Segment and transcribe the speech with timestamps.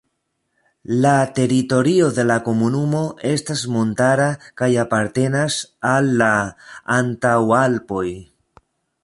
[1.01, 3.01] La teritorio de la komunumo
[3.33, 4.27] estas montara
[4.63, 5.59] kaj apartenas
[5.93, 6.33] al la
[6.97, 8.05] Antaŭalpoj.